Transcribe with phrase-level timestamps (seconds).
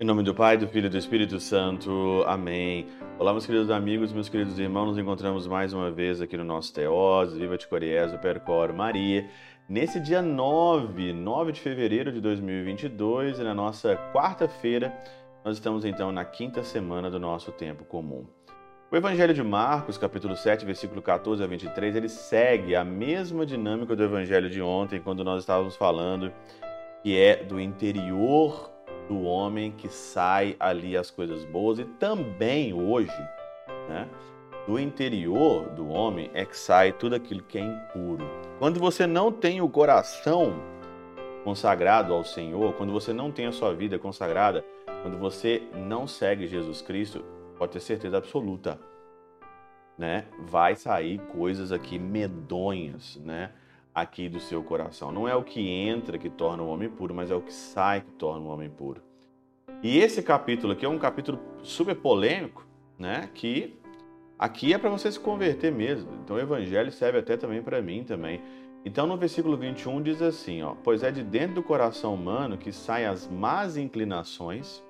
[0.00, 2.22] Em nome do Pai, do Filho e do Espírito Santo.
[2.24, 2.86] Amém.
[3.18, 4.86] Olá, meus queridos amigos, meus queridos irmãos.
[4.86, 9.28] Nos encontramos mais uma vez aqui no nosso Teós, Viva de Coriés, o Percor Maria.
[9.68, 14.96] Nesse dia 9, 9 de fevereiro de 2022, e na nossa quarta-feira,
[15.44, 18.37] nós estamos então na quinta semana do nosso tempo comum.
[18.90, 23.94] O Evangelho de Marcos, capítulo 7, versículo 14 a 23, ele segue a mesma dinâmica
[23.94, 26.32] do Evangelho de ontem, quando nós estávamos falando
[27.02, 28.70] que é do interior
[29.06, 33.12] do homem que sai ali as coisas boas e também hoje,
[33.90, 34.08] né,
[34.66, 38.24] do interior do homem é que sai tudo aquilo que é impuro.
[38.58, 40.62] Quando você não tem o coração
[41.44, 44.64] consagrado ao Senhor, quando você não tem a sua vida consagrada,
[45.02, 47.22] quando você não segue Jesus Cristo,
[47.58, 48.78] pode ter certeza absoluta,
[49.96, 50.26] né?
[50.40, 53.52] Vai sair coisas aqui medonhas, né?
[54.00, 55.10] aqui do seu coração.
[55.12, 58.00] Não é o que entra que torna o homem puro, mas é o que sai
[58.00, 59.02] que torna o homem puro.
[59.82, 62.66] E esse capítulo aqui é um capítulo super polêmico,
[62.98, 63.28] né?
[63.34, 63.78] Que
[64.38, 66.10] aqui é para você se converter mesmo.
[66.24, 68.40] Então o evangelho serve até também para mim também.
[68.84, 72.72] Então no versículo 21 diz assim, ó: "Pois é de dentro do coração humano que
[72.72, 74.82] saem as más inclinações,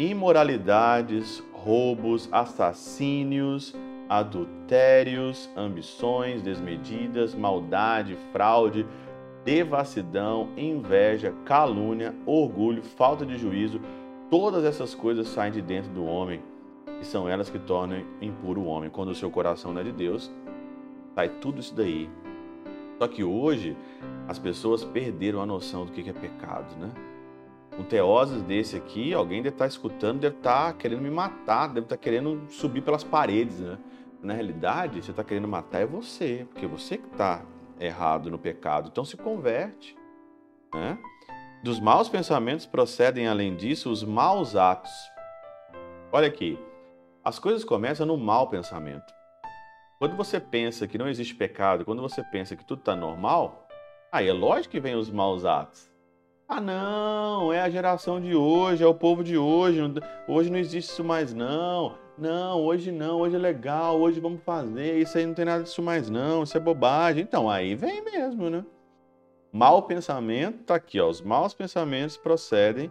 [0.00, 3.76] imoralidades, roubos, assassínios,
[4.08, 8.86] adultérios, ambições desmedidas, maldade, fraude,
[9.44, 13.78] devassidão, inveja, calúnia, orgulho, falta de juízo.
[14.30, 16.40] Todas essas coisas saem de dentro do homem
[16.98, 18.88] e são elas que tornam impuro o homem.
[18.88, 20.30] Quando o seu coração não é de Deus,
[21.14, 22.08] sai tudo isso daí.
[22.98, 23.76] Só que hoje
[24.26, 26.90] as pessoas perderam a noção do que é pecado, né?
[27.80, 31.96] Um teoses desse aqui, alguém deve estar escutando, deve estar querendo me matar, deve estar
[31.96, 33.78] querendo subir pelas paredes, né?
[34.22, 37.42] Na realidade, você está querendo matar é você, porque você que está
[37.80, 38.90] errado no pecado.
[38.92, 39.96] Então se converte.
[40.74, 40.98] Né?
[41.64, 44.92] Dos maus pensamentos procedem, além disso, os maus atos.
[46.12, 46.58] Olha aqui,
[47.24, 49.10] as coisas começam no mau pensamento.
[49.98, 53.66] Quando você pensa que não existe pecado, quando você pensa que tudo está normal,
[54.12, 55.89] aí é lógico que vem os maus atos.
[56.52, 59.78] Ah, não, é a geração de hoje, é o povo de hoje,
[60.26, 61.96] hoje não existe isso mais não.
[62.18, 65.80] Não, hoje não, hoje é legal, hoje vamos fazer, isso aí não tem nada disso
[65.80, 67.22] mais não, isso é bobagem.
[67.22, 68.64] Então, aí vem mesmo, né?
[69.52, 72.90] Mal pensamento, tá aqui, ó, os maus pensamentos procedem,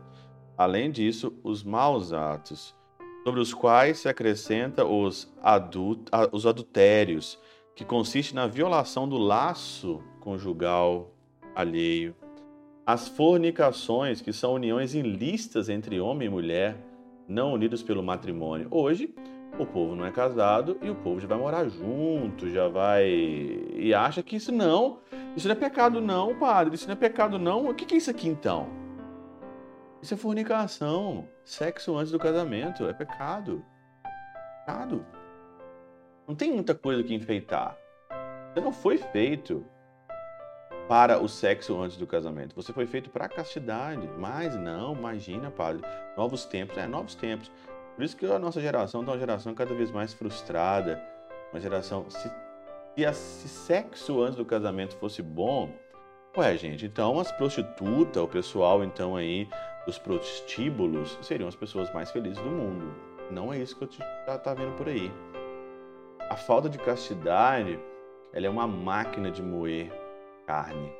[0.58, 2.74] além disso, os maus atos,
[3.26, 7.38] sobre os quais se acrescenta os, adult, os adultérios,
[7.76, 11.12] que consiste na violação do laço conjugal
[11.53, 12.16] alheio,
[12.90, 16.76] as fornicações, que são uniões ilícitas entre homem e mulher,
[17.28, 18.68] não unidos pelo matrimônio.
[18.72, 19.14] Hoje,
[19.60, 23.08] o povo não é casado e o povo já vai morar junto, já vai.
[23.08, 25.02] E acha que isso não.
[25.38, 26.74] Isso não é pecado, não, padre.
[26.74, 27.70] Isso não é pecado, não.
[27.70, 28.68] O que é isso aqui então?
[30.02, 31.28] Isso é fornicação.
[31.46, 32.88] Sexo antes do casamento.
[32.88, 33.64] É pecado.
[34.66, 35.06] Pecado.
[36.28, 37.78] Não tem muita coisa que enfeitar.
[38.52, 39.64] Você não foi feito
[40.90, 42.56] para o sexo antes do casamento.
[42.56, 44.10] Você foi feito para a castidade.
[44.18, 45.84] Mas não, imagina, padre.
[46.18, 47.52] Novos tempos, é, novos tempos.
[47.96, 51.00] Por isso que a nossa geração está uma geração cada vez mais frustrada.
[51.54, 52.10] Uma geração.
[52.10, 52.32] Se,
[52.96, 55.72] se, a, se sexo antes do casamento fosse bom,
[56.36, 59.48] ué, gente, então as prostitutas, o pessoal então aí
[59.86, 62.96] dos prostíbulos seriam as pessoas mais felizes do mundo.
[63.30, 63.90] Não é isso que eu
[64.26, 65.12] tá, tá vendo por aí.
[66.32, 67.80] A falta de castidade,
[68.34, 69.92] ela é uma máquina de moer
[70.50, 70.92] carne,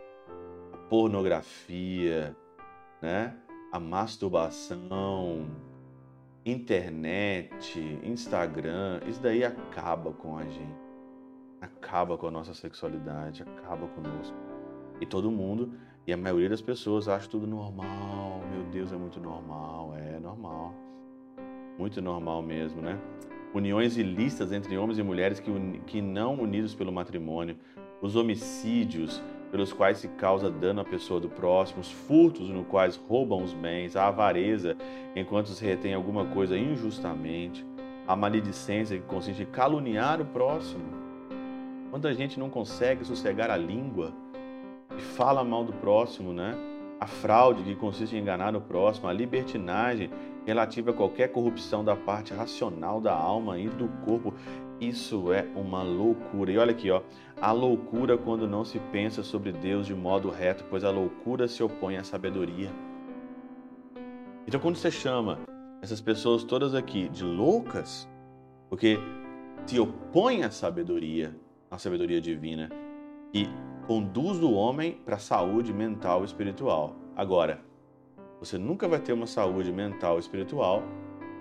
[0.72, 2.38] a pornografia,
[3.02, 3.36] né?
[3.72, 5.48] a masturbação,
[6.46, 10.78] internet, Instagram, isso daí acaba com a gente.
[11.60, 14.38] Acaba com a nossa sexualidade, acaba conosco.
[15.02, 15.74] E todo mundo,
[16.06, 18.44] e a maioria das pessoas acha tudo normal.
[18.52, 19.96] Meu Deus, é muito normal.
[19.98, 20.76] É normal.
[21.76, 23.00] Muito normal mesmo, né?
[23.52, 25.52] Uniões ilícitas entre homens e mulheres que,
[25.88, 27.58] que não unidos pelo matrimônio,
[28.00, 32.96] os homicídios, pelos quais se causa dano à pessoa do próximo, os furtos no quais
[32.96, 34.78] roubam os bens, a avareza
[35.16, 37.66] enquanto se retém alguma coisa injustamente,
[38.08, 40.84] a maledicência que consiste em caluniar o próximo.
[41.90, 44.14] Quanta gente não consegue sossegar a língua
[44.96, 46.56] e fala mal do próximo, né?
[47.00, 50.10] A fraude que consiste em enganar o próximo, a libertinagem
[50.46, 54.34] relativa a qualquer corrupção da parte racional da alma e do corpo.
[54.80, 56.52] Isso é uma loucura.
[56.52, 57.02] E olha aqui, ó,
[57.42, 61.62] a loucura quando não se pensa sobre Deus de modo reto, pois a loucura se
[61.62, 62.72] opõe à sabedoria.
[64.48, 65.40] Então, quando você chama
[65.82, 68.08] essas pessoas todas aqui de loucas,
[68.70, 68.98] porque
[69.66, 71.36] se opõem à sabedoria,
[71.70, 72.70] a sabedoria divina
[73.32, 73.48] que
[73.86, 76.96] conduz o homem para a saúde mental e espiritual.
[77.16, 77.62] Agora,
[78.40, 80.84] você nunca vai ter uma saúde mental e espiritual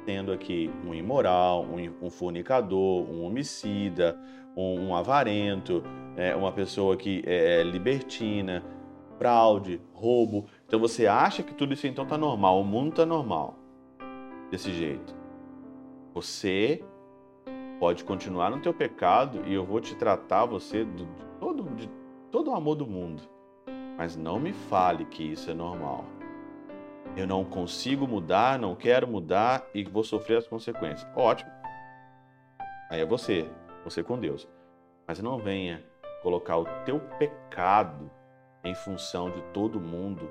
[0.08, 4.18] tendo aqui um imoral, um, um fornicador, um homicida,
[4.56, 5.84] um, um avarento,
[6.16, 8.64] é, uma pessoa que é, é libertina,
[9.18, 10.46] fraude, roubo.
[10.66, 13.58] Então você acha que tudo isso então está normal, o mundo está normal
[14.50, 15.14] desse jeito.
[16.14, 16.82] Você
[17.78, 21.06] pode continuar no teu pecado e eu vou te tratar você de
[21.38, 21.86] todo, de
[22.30, 23.24] todo o amor do mundo.
[23.98, 26.06] Mas não me fale que isso é normal.
[27.18, 31.04] Eu não consigo mudar, não quero mudar e vou sofrer as consequências.
[31.16, 31.50] Ótimo.
[32.88, 33.50] Aí é você,
[33.82, 34.48] você com Deus.
[35.04, 35.84] Mas não venha
[36.22, 38.08] colocar o teu pecado
[38.62, 40.30] em função de todo mundo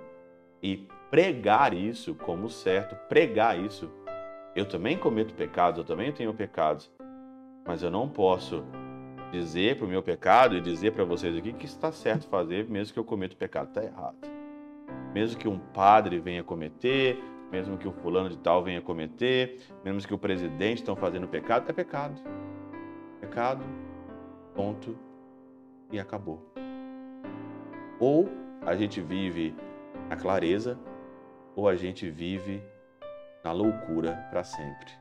[0.64, 3.92] e pregar isso como certo, pregar isso.
[4.56, 6.90] Eu também cometo pecados, eu também tenho pecados,
[7.66, 8.64] mas eu não posso
[9.30, 12.94] dizer para o meu pecado e dizer para vocês aqui que está certo fazer, mesmo
[12.94, 14.37] que eu cometa o pecado, está errado.
[15.14, 17.18] Mesmo que um padre venha cometer,
[17.52, 21.70] mesmo que o fulano de tal venha cometer, mesmo que o presidente estão fazendo pecado,
[21.70, 22.22] é pecado.
[23.20, 23.64] Pecado,
[24.54, 24.98] ponto,
[25.92, 26.52] e acabou.
[28.00, 28.30] Ou
[28.66, 29.56] a gente vive
[30.10, 30.78] na clareza,
[31.56, 32.62] ou a gente vive
[33.44, 34.92] na loucura para sempre.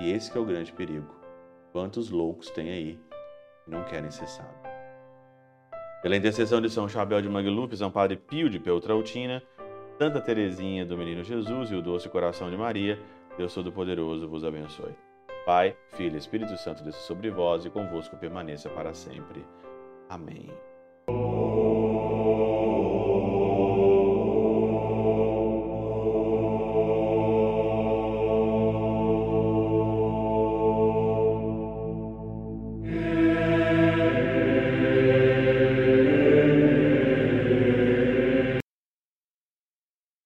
[0.00, 1.14] E esse é o grande perigo.
[1.72, 3.00] Quantos loucos tem aí
[3.64, 4.75] que não querem ser sábios?
[6.02, 9.42] Pela intercessão de São Chabel de Mangluf, São Padre Pio de Peltrautina,
[9.98, 12.98] Santa Teresinha do Menino Jesus e o Doce Coração de Maria,
[13.36, 14.94] Deus Todo-Poderoso vos abençoe.
[15.46, 19.44] Pai, Filho Espírito Santo desça sobre vós e convosco permaneça para sempre.
[20.08, 20.50] Amém.